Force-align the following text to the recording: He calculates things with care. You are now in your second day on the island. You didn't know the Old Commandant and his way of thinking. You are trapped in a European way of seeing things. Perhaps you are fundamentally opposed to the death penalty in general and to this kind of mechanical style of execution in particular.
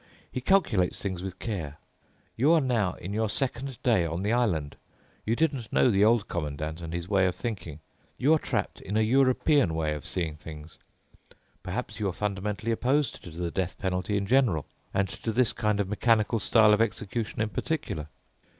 He 0.31 0.41
calculates 0.41 0.99
things 0.99 1.21
with 1.21 1.37
care. 1.37 1.77
You 2.35 2.53
are 2.53 2.59
now 2.59 2.93
in 2.93 3.13
your 3.13 3.29
second 3.29 3.77
day 3.83 4.03
on 4.03 4.23
the 4.23 4.33
island. 4.33 4.75
You 5.27 5.35
didn't 5.35 5.71
know 5.71 5.91
the 5.91 6.03
Old 6.03 6.27
Commandant 6.27 6.81
and 6.81 6.91
his 6.91 7.07
way 7.07 7.27
of 7.27 7.35
thinking. 7.35 7.81
You 8.17 8.33
are 8.33 8.39
trapped 8.39 8.81
in 8.81 8.97
a 8.97 9.01
European 9.03 9.75
way 9.75 9.93
of 9.93 10.03
seeing 10.03 10.37
things. 10.37 10.79
Perhaps 11.61 11.99
you 11.99 12.07
are 12.09 12.13
fundamentally 12.13 12.71
opposed 12.71 13.23
to 13.25 13.29
the 13.29 13.51
death 13.51 13.77
penalty 13.77 14.17
in 14.17 14.25
general 14.25 14.65
and 14.91 15.07
to 15.07 15.31
this 15.31 15.53
kind 15.53 15.79
of 15.79 15.87
mechanical 15.87 16.39
style 16.39 16.73
of 16.73 16.81
execution 16.81 17.39
in 17.39 17.49
particular. 17.49 18.07